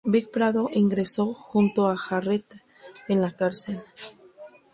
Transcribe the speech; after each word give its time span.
Vic 0.03 0.31
Pardo 0.31 0.67
ingresa 0.73 1.23
junto 1.25 1.87
a 1.87 1.95
Jarrett 1.95 2.55
en 3.07 3.21
la 3.21 3.29
cárcel. 3.29 3.83